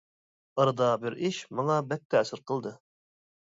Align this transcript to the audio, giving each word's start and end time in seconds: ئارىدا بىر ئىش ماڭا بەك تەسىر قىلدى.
ئارىدا 0.61 0.87
بىر 1.03 1.17
ئىش 1.29 1.43
ماڭا 1.61 1.77
بەك 1.93 2.03
تەسىر 2.17 2.45
قىلدى. 2.51 2.75